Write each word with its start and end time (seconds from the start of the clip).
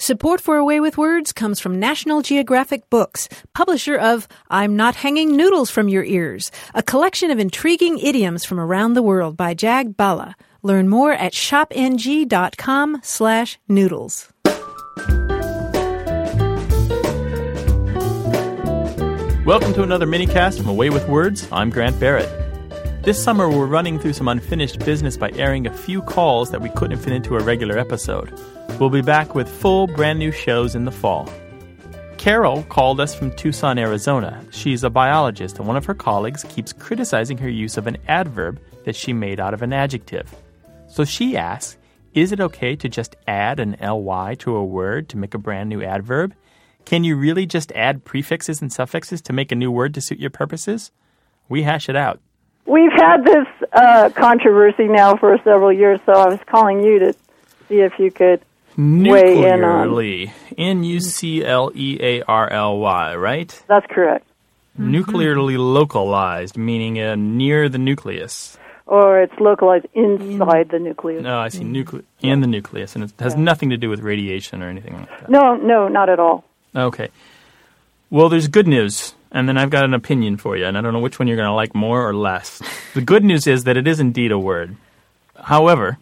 Support 0.00 0.40
for 0.40 0.56
A 0.56 0.64
Way 0.64 0.78
with 0.78 0.96
Words 0.96 1.32
comes 1.32 1.58
from 1.58 1.80
National 1.80 2.22
Geographic 2.22 2.88
Books, 2.88 3.28
publisher 3.52 3.96
of 3.96 4.28
I'm 4.48 4.76
Not 4.76 4.94
Hanging 4.94 5.36
Noodles 5.36 5.70
from 5.70 5.88
Your 5.88 6.04
Ears, 6.04 6.52
a 6.72 6.84
collection 6.84 7.32
of 7.32 7.40
intriguing 7.40 7.98
idioms 7.98 8.44
from 8.44 8.60
around 8.60 8.94
the 8.94 9.02
world 9.02 9.36
by 9.36 9.54
Jag 9.54 9.96
Bhalla. 9.96 10.36
Learn 10.62 10.88
more 10.88 11.12
at 11.12 11.32
shopng.com 11.32 13.00
slash 13.02 13.58
noodles. 13.66 14.32
Welcome 19.44 19.74
to 19.74 19.82
another 19.82 20.06
minicast 20.06 20.58
from 20.58 20.68
A 20.68 20.74
Way 20.74 20.90
with 20.90 21.08
Words. 21.08 21.48
I'm 21.50 21.70
Grant 21.70 21.98
Barrett. 21.98 22.30
This 23.02 23.20
summer, 23.20 23.48
we're 23.50 23.66
running 23.66 23.98
through 23.98 24.12
some 24.12 24.28
unfinished 24.28 24.78
business 24.84 25.16
by 25.16 25.32
airing 25.32 25.66
a 25.66 25.76
few 25.76 26.02
calls 26.02 26.52
that 26.52 26.60
we 26.60 26.68
couldn't 26.70 26.98
fit 26.98 27.12
into 27.12 27.34
a 27.34 27.42
regular 27.42 27.76
episode. 27.76 28.32
We'll 28.78 28.90
be 28.90 29.02
back 29.02 29.34
with 29.34 29.48
full, 29.48 29.88
brand 29.88 30.20
new 30.20 30.30
shows 30.30 30.76
in 30.76 30.84
the 30.84 30.92
fall. 30.92 31.28
Carol 32.16 32.62
called 32.64 33.00
us 33.00 33.12
from 33.12 33.34
Tucson, 33.34 33.76
Arizona. 33.76 34.44
She's 34.52 34.84
a 34.84 34.90
biologist, 34.90 35.58
and 35.58 35.66
one 35.66 35.76
of 35.76 35.84
her 35.86 35.94
colleagues 35.94 36.44
keeps 36.44 36.72
criticizing 36.72 37.38
her 37.38 37.48
use 37.48 37.76
of 37.76 37.88
an 37.88 37.96
adverb 38.06 38.60
that 38.84 38.94
she 38.94 39.12
made 39.12 39.40
out 39.40 39.52
of 39.52 39.62
an 39.62 39.72
adjective. 39.72 40.32
So 40.86 41.04
she 41.04 41.36
asks, 41.36 41.76
is 42.14 42.30
it 42.30 42.40
okay 42.40 42.76
to 42.76 42.88
just 42.88 43.16
add 43.26 43.58
an 43.58 43.76
ly 43.80 44.36
to 44.36 44.54
a 44.54 44.64
word 44.64 45.08
to 45.08 45.16
make 45.16 45.34
a 45.34 45.38
brand 45.38 45.68
new 45.68 45.82
adverb? 45.82 46.34
Can 46.84 47.02
you 47.02 47.16
really 47.16 47.46
just 47.46 47.72
add 47.72 48.04
prefixes 48.04 48.62
and 48.62 48.72
suffixes 48.72 49.20
to 49.22 49.32
make 49.32 49.50
a 49.50 49.56
new 49.56 49.72
word 49.72 49.92
to 49.94 50.00
suit 50.00 50.20
your 50.20 50.30
purposes? 50.30 50.92
We 51.48 51.64
hash 51.64 51.88
it 51.88 51.96
out. 51.96 52.20
We've 52.64 52.92
had 52.92 53.24
this 53.24 53.46
uh, 53.72 54.10
controversy 54.14 54.86
now 54.86 55.16
for 55.16 55.36
several 55.38 55.72
years, 55.72 55.98
so 56.06 56.12
I 56.12 56.28
was 56.28 56.38
calling 56.46 56.84
you 56.84 57.00
to 57.00 57.12
see 57.68 57.80
if 57.80 57.98
you 57.98 58.12
could. 58.12 58.44
Nuclearly. 58.78 60.32
N 60.56 60.84
U 60.84 61.00
C 61.00 61.44
L 61.44 61.72
E 61.74 61.98
A 62.00 62.22
R 62.22 62.50
L 62.50 62.78
Y, 62.78 63.16
right? 63.16 63.62
That's 63.66 63.86
correct. 63.90 64.24
Nuclearly 64.76 65.56
localized, 65.56 66.56
meaning 66.56 67.00
uh, 67.00 67.16
near 67.16 67.68
the 67.68 67.78
nucleus. 67.78 68.56
Or 68.86 69.20
it's 69.20 69.38
localized 69.40 69.86
inside 69.94 70.70
the 70.70 70.78
nucleus. 70.78 71.22
No, 71.22 71.40
I 71.40 71.48
see 71.48 71.64
nucle- 71.64 72.04
in 72.20 72.40
the 72.40 72.46
nucleus, 72.46 72.94
and 72.94 73.04
it 73.04 73.12
has 73.18 73.34
nothing 73.36 73.70
to 73.70 73.76
do 73.76 73.90
with 73.90 74.00
radiation 74.00 74.62
or 74.62 74.68
anything 74.70 74.94
like 74.94 75.08
that. 75.08 75.28
No, 75.28 75.56
no, 75.56 75.88
not 75.88 76.08
at 76.08 76.20
all. 76.20 76.44
Okay. 76.74 77.08
Well, 78.10 78.28
there's 78.28 78.46
good 78.46 78.68
news, 78.68 79.14
and 79.32 79.48
then 79.48 79.58
I've 79.58 79.70
got 79.70 79.84
an 79.84 79.92
opinion 79.92 80.36
for 80.36 80.56
you, 80.56 80.64
and 80.64 80.78
I 80.78 80.80
don't 80.80 80.92
know 80.92 81.00
which 81.00 81.18
one 81.18 81.26
you're 81.26 81.36
going 81.36 81.48
to 81.48 81.52
like 81.52 81.74
more 81.74 82.08
or 82.08 82.14
less. 82.14 82.62
the 82.94 83.02
good 83.02 83.24
news 83.24 83.48
is 83.48 83.64
that 83.64 83.76
it 83.76 83.88
is 83.88 83.98
indeed 83.98 84.30
a 84.30 84.38
word. 84.38 84.76
However, 85.36 85.98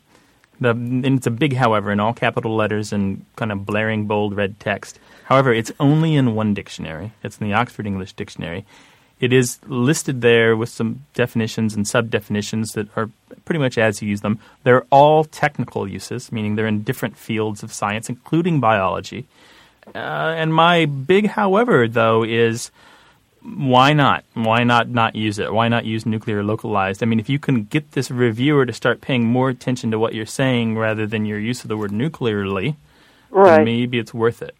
the, 0.60 0.70
and 0.70 1.04
it's 1.06 1.26
a 1.26 1.30
big 1.30 1.54
however 1.54 1.92
in 1.92 2.00
all 2.00 2.12
capital 2.12 2.56
letters 2.56 2.92
and 2.92 3.24
kind 3.36 3.52
of 3.52 3.66
blaring 3.66 4.06
bold 4.06 4.36
red 4.36 4.58
text. 4.60 4.98
However, 5.24 5.52
it's 5.52 5.72
only 5.80 6.14
in 6.14 6.34
one 6.34 6.54
dictionary. 6.54 7.12
It's 7.22 7.38
in 7.38 7.48
the 7.48 7.54
Oxford 7.54 7.86
English 7.86 8.12
Dictionary. 8.14 8.64
It 9.18 9.32
is 9.32 9.58
listed 9.66 10.20
there 10.20 10.56
with 10.56 10.68
some 10.68 11.06
definitions 11.14 11.74
and 11.74 11.88
sub 11.88 12.10
definitions 12.10 12.72
that 12.72 12.88
are 12.96 13.10
pretty 13.46 13.58
much 13.58 13.78
as 13.78 14.02
you 14.02 14.08
use 14.08 14.20
them. 14.20 14.38
They're 14.62 14.84
all 14.90 15.24
technical 15.24 15.88
uses, 15.88 16.30
meaning 16.30 16.54
they're 16.54 16.66
in 16.66 16.82
different 16.82 17.16
fields 17.16 17.62
of 17.62 17.72
science, 17.72 18.10
including 18.10 18.60
biology. 18.60 19.26
Uh, 19.94 20.34
and 20.36 20.52
my 20.52 20.84
big 20.84 21.28
however, 21.28 21.88
though, 21.88 22.24
is 22.24 22.70
why 23.46 23.92
not? 23.92 24.24
Why 24.34 24.64
not 24.64 24.88
not 24.88 25.14
use 25.14 25.38
it? 25.38 25.52
Why 25.52 25.68
not 25.68 25.84
use 25.84 26.04
nuclear 26.04 26.42
localized? 26.42 27.02
I 27.02 27.06
mean, 27.06 27.20
if 27.20 27.28
you 27.28 27.38
can 27.38 27.64
get 27.64 27.92
this 27.92 28.10
reviewer 28.10 28.66
to 28.66 28.72
start 28.72 29.00
paying 29.00 29.24
more 29.24 29.48
attention 29.50 29.90
to 29.92 29.98
what 29.98 30.14
you're 30.14 30.26
saying 30.26 30.76
rather 30.76 31.06
than 31.06 31.24
your 31.24 31.38
use 31.38 31.62
of 31.62 31.68
the 31.68 31.76
word 31.76 31.92
nuclearly, 31.92 32.68
then 32.68 32.76
Right, 33.30 33.64
maybe 33.64 33.98
it's 33.98 34.12
worth 34.14 34.42
it. 34.42 34.54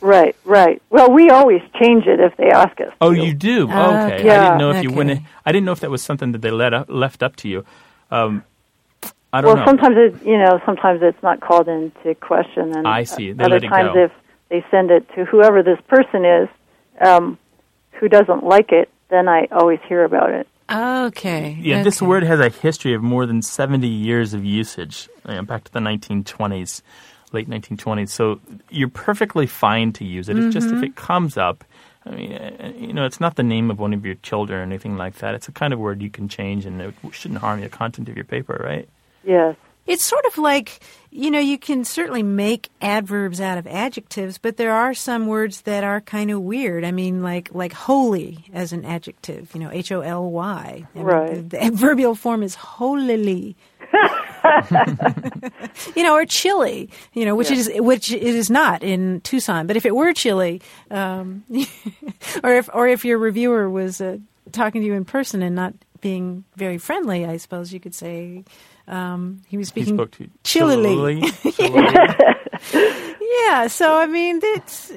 right, 0.00 0.36
right. 0.44 0.82
Well, 0.90 1.10
we 1.12 1.30
always 1.30 1.62
change 1.80 2.06
it 2.06 2.20
if 2.20 2.36
they 2.36 2.50
ask 2.50 2.78
us. 2.80 2.92
Oh, 3.00 3.12
to. 3.12 3.24
you 3.24 3.32
do? 3.34 3.68
Ah, 3.70 4.04
okay. 4.04 4.14
I 4.20 4.24
yeah. 4.24 4.40
didn't 4.40 4.58
know 4.58 4.70
if 4.70 4.82
you 4.82 4.90
Okay. 4.90 4.96
went. 4.96 5.20
I 5.44 5.52
didn't 5.52 5.64
know 5.64 5.72
if 5.72 5.80
that 5.80 5.90
was 5.90 6.02
something 6.02 6.32
that 6.32 6.42
they 6.42 6.50
let 6.50 6.74
up, 6.74 6.86
left 6.88 7.22
up 7.22 7.36
to 7.36 7.48
you. 7.48 7.64
Um, 8.10 8.44
I 9.32 9.40
don't 9.40 9.48
Well, 9.48 9.56
know. 9.56 9.60
Well, 9.60 9.66
sometimes 9.66 9.96
it, 9.96 10.26
you 10.26 10.38
know, 10.38 10.60
sometimes 10.66 11.00
it's 11.02 11.22
not 11.22 11.40
called 11.40 11.68
into 11.68 12.14
question, 12.16 12.74
and 12.76 12.86
I 12.86 13.04
see. 13.04 13.32
They 13.32 13.44
other 13.44 13.54
let 13.54 13.64
it 13.64 13.68
times, 13.68 13.94
go. 13.94 14.04
if 14.04 14.12
they 14.48 14.64
send 14.70 14.90
it 14.90 15.08
to 15.14 15.24
whoever 15.24 15.62
this 15.62 15.78
person 15.88 16.24
is, 16.24 16.48
um, 17.00 17.38
who 17.98 18.08
doesn't 18.08 18.44
like 18.44 18.72
it, 18.72 18.88
then 19.10 19.28
I 19.28 19.48
always 19.50 19.78
hear 19.88 20.04
about 20.04 20.30
it. 20.30 20.46
Okay. 20.70 21.56
Yeah, 21.60 21.82
this 21.82 22.02
word 22.02 22.24
has 22.24 22.40
a 22.40 22.48
history 22.48 22.94
of 22.94 23.02
more 23.02 23.24
than 23.24 23.40
70 23.40 23.86
years 23.86 24.34
of 24.34 24.44
usage, 24.44 25.08
uh, 25.24 25.42
back 25.42 25.62
to 25.64 25.72
the 25.72 25.78
1920s, 25.78 26.82
late 27.32 27.48
1920s. 27.48 28.08
So 28.08 28.40
you're 28.68 28.88
perfectly 28.88 29.46
fine 29.46 29.92
to 29.94 30.04
use 30.04 30.28
it. 30.28 30.38
It's 30.38 30.52
just 30.52 30.68
Mm-hmm. 30.68 30.78
if 30.78 30.82
it 30.82 30.96
comes 30.96 31.36
up, 31.36 31.64
I 32.04 32.10
mean, 32.10 32.32
uh, 32.32 32.72
you 32.76 32.92
know, 32.92 33.04
it's 33.04 33.20
not 33.20 33.36
the 33.36 33.42
name 33.42 33.70
of 33.70 33.78
one 33.78 33.94
of 33.94 34.04
your 34.04 34.16
children 34.16 34.58
or 34.58 34.62
anything 34.62 34.96
like 34.96 35.16
that. 35.16 35.34
It's 35.34 35.48
a 35.48 35.52
kind 35.52 35.72
of 35.72 35.78
word 35.78 36.02
you 36.02 36.10
can 36.10 36.28
change 36.28 36.66
and 36.66 36.80
it 36.80 36.94
shouldn't 37.12 37.40
harm 37.40 37.60
the 37.60 37.68
content 37.68 38.08
of 38.08 38.16
your 38.16 38.24
paper, 38.24 38.60
right? 38.64 38.88
Yes. 39.24 39.56
It's 39.86 40.04
sort 40.04 40.24
of 40.26 40.38
like, 40.38 40.80
you 41.10 41.30
know, 41.30 41.38
you 41.38 41.58
can 41.58 41.84
certainly 41.84 42.22
make 42.22 42.70
adverbs 42.80 43.40
out 43.40 43.56
of 43.58 43.66
adjectives, 43.66 44.38
but 44.38 44.56
there 44.56 44.72
are 44.72 44.94
some 44.94 45.26
words 45.26 45.62
that 45.62 45.84
are 45.84 46.00
kind 46.00 46.30
of 46.30 46.42
weird. 46.42 46.84
I 46.84 46.90
mean, 46.90 47.22
like 47.22 47.50
like 47.52 47.72
holy 47.72 48.44
as 48.52 48.72
an 48.72 48.84
adjective, 48.84 49.54
you 49.54 49.60
know, 49.60 49.70
h 49.72 49.92
o 49.92 50.00
l 50.00 50.30
y 50.30 50.84
Right. 50.94 51.34
The, 51.34 51.42
the 51.42 51.62
adverbial 51.62 52.14
form 52.14 52.42
is 52.42 52.54
holily. 52.54 53.56
you 55.94 56.02
know, 56.02 56.14
or 56.14 56.26
chilly, 56.26 56.90
you 57.12 57.24
know, 57.24 57.34
which 57.34 57.50
it 57.50 57.58
is 57.58 57.70
which 57.76 58.12
it 58.12 58.22
is 58.22 58.50
not 58.50 58.82
in 58.82 59.20
Tucson. 59.22 59.66
But 59.66 59.76
if 59.76 59.86
it 59.86 59.94
were 59.94 60.12
chilly, 60.12 60.60
um, 60.90 61.44
or 62.44 62.54
if 62.54 62.68
or 62.74 62.88
if 62.88 63.04
your 63.04 63.18
reviewer 63.18 63.70
was 63.70 64.00
uh, 64.00 64.18
talking 64.52 64.82
to 64.82 64.86
you 64.86 64.94
in 64.94 65.04
person 65.04 65.42
and 65.42 65.54
not 65.54 65.74
being 66.00 66.44
very 66.56 66.78
friendly, 66.78 67.24
I 67.24 67.36
suppose 67.36 67.72
you 67.72 67.80
could 67.80 67.94
say 67.94 68.44
um, 68.88 69.42
he 69.48 69.56
was 69.56 69.68
He 69.70 69.82
speaking 69.82 69.94
spoke 69.96 70.10
to 70.12 70.28
chillily. 70.44 71.20
chillily. 71.22 72.32
Yeah, 73.48 73.66
so 73.66 73.98
I 73.98 74.06
mean, 74.06 74.40
it's 74.42 74.92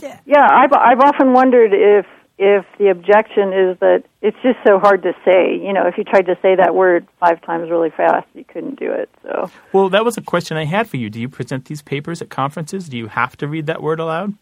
Yeah, 0.00 0.46
I've 0.50 0.72
I've 0.72 1.00
often 1.00 1.32
wondered 1.32 1.72
if 1.74 2.06
if 2.38 2.64
the 2.78 2.88
objection 2.88 3.52
is 3.52 3.78
that 3.80 4.04
it's 4.22 4.36
just 4.42 4.58
so 4.66 4.78
hard 4.78 5.02
to 5.02 5.12
say. 5.24 5.54
You 5.56 5.72
know, 5.74 5.86
if 5.86 5.98
you 5.98 6.04
tried 6.04 6.26
to 6.26 6.36
say 6.40 6.54
that 6.56 6.74
word 6.74 7.06
five 7.20 7.42
times 7.42 7.70
really 7.70 7.90
fast, 7.90 8.26
you 8.34 8.44
couldn't 8.44 8.78
do 8.80 8.90
it. 8.90 9.10
So 9.22 9.50
well, 9.72 9.88
that 9.90 10.04
was 10.04 10.16
a 10.16 10.22
question 10.22 10.56
I 10.56 10.64
had 10.64 10.88
for 10.88 10.96
you. 10.96 11.10
Do 11.10 11.20
you 11.20 11.28
present 11.28 11.66
these 11.66 11.82
papers 11.82 12.22
at 12.22 12.30
conferences? 12.30 12.88
Do 12.88 12.96
you 12.96 13.08
have 13.08 13.36
to 13.38 13.46
read 13.46 13.66
that 13.66 13.82
word 13.82 14.00
aloud? 14.00 14.34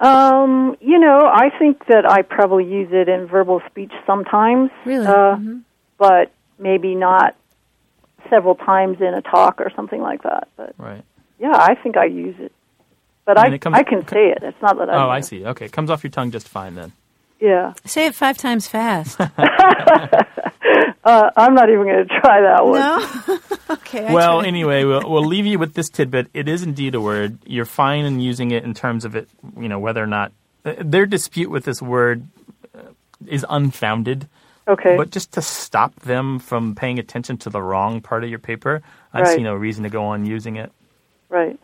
Um, 0.00 0.76
you 0.80 0.98
know, 0.98 1.30
I 1.32 1.50
think 1.56 1.86
that 1.86 2.04
I 2.04 2.22
probably 2.22 2.64
use 2.64 2.88
it 2.90 3.08
in 3.08 3.26
verbal 3.26 3.62
speech 3.70 3.92
sometimes. 4.06 4.70
Really? 4.84 5.06
Uh, 5.06 5.36
Mhm. 5.36 5.62
But 5.96 6.32
maybe 6.58 6.94
not 6.94 7.34
several 8.30 8.54
times 8.54 9.00
in 9.00 9.12
a 9.14 9.22
talk 9.22 9.60
or 9.60 9.70
something 9.76 10.00
like 10.00 10.22
that. 10.22 10.48
But 10.56 10.74
Right. 10.78 11.02
yeah, 11.38 11.52
I 11.54 11.74
think 11.74 11.96
I 11.96 12.06
use 12.06 12.36
it. 12.38 12.52
But 13.26 13.38
And 13.38 13.52
I 13.52 13.54
it 13.56 13.60
comes- 13.60 13.76
I 13.76 13.82
can 13.82 14.06
say 14.08 14.30
it. 14.30 14.38
It's 14.42 14.60
not 14.62 14.76
that 14.78 14.88
I 14.90 15.04
Oh, 15.04 15.08
I 15.10 15.20
see. 15.20 15.44
Okay, 15.46 15.66
it 15.66 15.72
comes 15.72 15.90
off 15.90 16.02
your 16.04 16.10
tongue 16.10 16.30
just 16.30 16.48
fine 16.48 16.74
then. 16.74 16.92
Yeah. 17.40 17.72
say 17.84 18.06
it 18.06 18.14
five 18.14 18.38
times 18.38 18.66
fast. 18.68 19.20
Uh, 21.04 21.30
I'm 21.36 21.54
not 21.54 21.68
even 21.68 21.82
going 21.84 22.08
to 22.08 22.20
try 22.20 22.40
that 22.40 22.64
one. 22.64 22.80
no, 22.80 23.38
okay. 23.74 24.06
I 24.06 24.14
Well, 24.14 24.38
tried. 24.40 24.48
anyway, 24.48 24.84
we'll, 24.84 25.02
we'll 25.08 25.26
leave 25.26 25.44
you 25.44 25.58
with 25.58 25.74
this 25.74 25.90
tidbit. 25.90 26.28
It 26.32 26.48
is 26.48 26.62
indeed 26.62 26.94
a 26.94 27.00
word. 27.00 27.36
You're 27.44 27.66
fine 27.66 28.06
in 28.06 28.20
using 28.20 28.52
it 28.52 28.64
in 28.64 28.72
terms 28.72 29.04
of 29.04 29.14
it, 29.14 29.28
you 29.60 29.68
know, 29.68 29.78
whether 29.78 30.02
or 30.02 30.06
not 30.06 30.32
uh, 30.64 30.72
their 30.78 31.04
dispute 31.04 31.50
with 31.50 31.64
this 31.66 31.82
word 31.82 32.26
uh, 32.74 32.80
is 33.26 33.44
unfounded. 33.50 34.28
Okay. 34.66 34.96
But 34.96 35.10
just 35.10 35.32
to 35.32 35.42
stop 35.42 35.94
them 36.00 36.38
from 36.38 36.74
paying 36.74 36.98
attention 36.98 37.36
to 37.38 37.50
the 37.50 37.60
wrong 37.62 38.00
part 38.00 38.24
of 38.24 38.30
your 38.30 38.38
paper, 38.38 38.82
I 39.12 39.20
Right. 39.22 39.36
see 39.36 39.42
no 39.42 39.54
reason 39.54 39.82
to 39.84 39.90
go 39.90 40.04
on 40.04 40.24
using 40.24 40.56
it. 40.56 40.72
Right. 41.28 41.58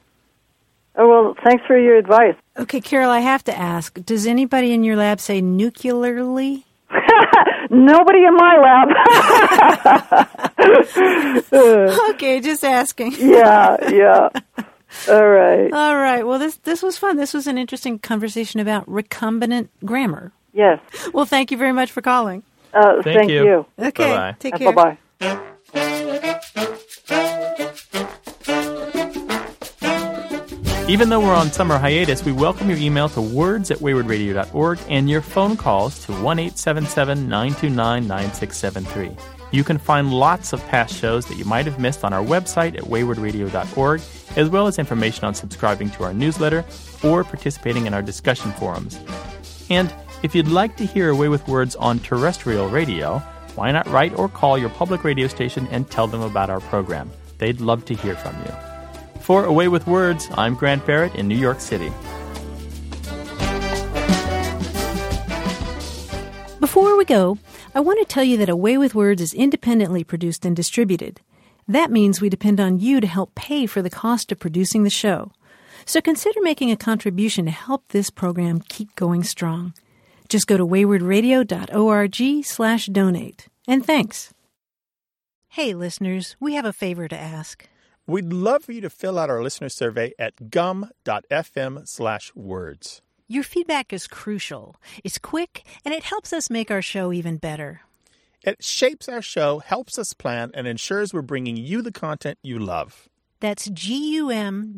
Oh 0.96 1.08
well, 1.08 1.34
thanks 1.44 1.64
for 1.66 1.78
your 1.78 1.96
advice. 1.96 2.34
okay, 2.58 2.80
Carol, 2.80 3.10
I 3.10 3.20
have 3.20 3.44
to 3.44 3.56
ask: 3.56 3.94
Does 4.04 4.26
anybody 4.26 4.72
in 4.72 4.82
your 4.84 4.96
lab 4.96 5.20
say 5.20 5.40
nuclearly? 5.40 6.66
Nobody 7.70 8.24
in 8.24 8.34
my 8.34 8.56
lab. 8.58 10.26
Okay, 12.10 12.40
just 12.40 12.64
asking. 12.64 13.12
yeah, 13.18 13.76
yeah. 13.88 14.28
All 15.08 15.28
right. 15.28 15.72
All 15.72 15.96
right. 15.96 16.26
Well, 16.26 16.38
this 16.38 16.56
this 16.58 16.82
was 16.82 16.98
fun. 16.98 17.16
This 17.16 17.32
was 17.32 17.46
an 17.46 17.56
interesting 17.56 17.98
conversation 17.98 18.60
about 18.60 18.86
recombinant 18.86 19.68
grammar. 19.84 20.32
Yes. 20.52 20.80
Well, 21.14 21.24
thank 21.24 21.50
you 21.50 21.56
very 21.56 21.72
much 21.72 21.92
for 21.92 22.02
calling. 22.02 22.42
Uh, 22.72 23.02
Thank 23.02 23.16
thank 23.16 23.30
you. 23.30 23.44
you. 23.44 23.66
Okay. 23.78 24.04
Bye-bye. 24.04 24.36
Take 24.38 24.54
care. 24.56 24.72
Bye 24.72 24.96
bye. 24.96 24.98
Even 30.90 31.08
though 31.08 31.20
we're 31.20 31.32
on 31.32 31.52
summer 31.52 31.78
hiatus, 31.78 32.24
we 32.24 32.32
welcome 32.32 32.68
your 32.68 32.78
email 32.78 33.08
to 33.10 33.20
words 33.20 33.70
at 33.70 33.78
waywordradio.org 33.78 34.80
and 34.88 35.08
your 35.08 35.20
phone 35.20 35.56
calls 35.56 36.04
to 36.06 36.12
1 36.12 36.38
877 36.40 37.28
929 37.28 38.08
9673. 38.08 39.16
You 39.52 39.62
can 39.62 39.78
find 39.78 40.12
lots 40.12 40.52
of 40.52 40.60
past 40.66 40.92
shows 40.96 41.26
that 41.26 41.36
you 41.36 41.44
might 41.44 41.66
have 41.66 41.78
missed 41.78 42.04
on 42.04 42.12
our 42.12 42.24
website 42.24 42.76
at 42.76 42.82
waywordradio.org, 42.82 44.00
as 44.34 44.48
well 44.48 44.66
as 44.66 44.80
information 44.80 45.24
on 45.24 45.34
subscribing 45.34 45.90
to 45.90 46.02
our 46.02 46.12
newsletter 46.12 46.64
or 47.04 47.22
participating 47.22 47.86
in 47.86 47.94
our 47.94 48.02
discussion 48.02 48.50
forums. 48.52 48.98
And 49.70 49.94
if 50.22 50.34
you'd 50.34 50.48
like 50.48 50.76
to 50.76 50.84
hear 50.84 51.08
A 51.08 51.16
Way 51.16 51.28
with 51.28 51.46
Words 51.48 51.76
on 51.76 51.98
terrestrial 51.98 52.68
radio, 52.68 53.18
why 53.54 53.72
not 53.72 53.86
write 53.88 54.18
or 54.18 54.28
call 54.28 54.58
your 54.58 54.68
public 54.68 55.02
radio 55.02 55.26
station 55.28 55.66
and 55.70 55.90
tell 55.90 56.06
them 56.06 56.20
about 56.20 56.50
our 56.50 56.60
program? 56.60 57.10
They'd 57.38 57.60
love 57.60 57.86
to 57.86 57.94
hear 57.94 58.14
from 58.14 58.36
you. 58.44 58.52
For 59.20 59.44
A 59.44 59.52
Way 59.52 59.68
with 59.68 59.86
Words, 59.86 60.28
I'm 60.34 60.54
Grant 60.54 60.84
Barrett 60.84 61.14
in 61.14 61.26
New 61.26 61.38
York 61.38 61.60
City. 61.60 61.90
Before 66.60 66.98
we 66.98 67.04
go, 67.06 67.38
I 67.74 67.80
want 67.80 67.98
to 68.00 68.04
tell 68.04 68.24
you 68.24 68.36
that 68.36 68.50
A 68.50 68.56
Way 68.56 68.76
with 68.76 68.94
Words 68.94 69.22
is 69.22 69.32
independently 69.32 70.04
produced 70.04 70.44
and 70.44 70.54
distributed. 70.54 71.20
That 71.66 71.90
means 71.90 72.20
we 72.20 72.28
depend 72.28 72.60
on 72.60 72.78
you 72.78 73.00
to 73.00 73.06
help 73.06 73.34
pay 73.34 73.64
for 73.64 73.80
the 73.80 73.88
cost 73.88 74.30
of 74.30 74.38
producing 74.38 74.82
the 74.82 74.90
show. 74.90 75.32
So 75.86 76.02
consider 76.02 76.40
making 76.42 76.70
a 76.70 76.76
contribution 76.76 77.46
to 77.46 77.50
help 77.50 77.88
this 77.88 78.10
program 78.10 78.60
keep 78.68 78.94
going 78.96 79.24
strong. 79.24 79.72
Just 80.30 80.46
go 80.46 80.56
to 80.56 80.66
waywordradio.org 80.66 82.44
slash 82.44 82.86
donate. 82.86 83.48
And 83.68 83.84
thanks. 83.84 84.32
Hey, 85.48 85.74
listeners, 85.74 86.36
we 86.38 86.54
have 86.54 86.64
a 86.64 86.72
favor 86.72 87.08
to 87.08 87.18
ask. 87.18 87.68
We'd 88.06 88.32
love 88.32 88.64
for 88.64 88.72
you 88.72 88.80
to 88.80 88.90
fill 88.90 89.18
out 89.18 89.28
our 89.28 89.42
listener 89.42 89.68
survey 89.68 90.12
at 90.18 90.50
gum.fm 90.50 91.86
slash 91.88 92.32
words. 92.34 93.02
Your 93.26 93.42
feedback 93.42 93.92
is 93.92 94.06
crucial. 94.06 94.76
It's 95.04 95.18
quick, 95.18 95.64
and 95.84 95.92
it 95.92 96.04
helps 96.04 96.32
us 96.32 96.48
make 96.48 96.70
our 96.70 96.82
show 96.82 97.12
even 97.12 97.36
better. 97.36 97.82
It 98.42 98.62
shapes 98.62 99.08
our 99.08 99.22
show, 99.22 99.58
helps 99.58 99.98
us 99.98 100.14
plan, 100.14 100.52
and 100.54 100.66
ensures 100.66 101.12
we're 101.12 101.22
bringing 101.22 101.56
you 101.56 101.82
the 101.82 101.92
content 101.92 102.38
you 102.42 102.58
love. 102.58 103.08
That's 103.40 103.68
gum.fm 103.68 104.68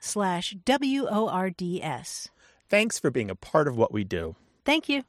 slash 0.00 0.56
W 0.64 1.06
O 1.10 1.28
R 1.28 1.50
D 1.50 1.82
S. 1.82 2.28
Thanks 2.68 2.98
for 2.98 3.10
being 3.10 3.30
a 3.30 3.34
part 3.34 3.68
of 3.68 3.76
what 3.76 3.92
we 3.92 4.04
do. 4.04 4.36
Thank 4.64 4.88
you. 4.88 5.04